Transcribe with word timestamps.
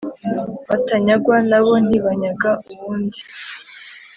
batanyagwa 0.69 1.35
na 1.49 1.59
bo 1.63 1.73
ntibanyaga 1.87 2.51
uwundi 2.71 3.19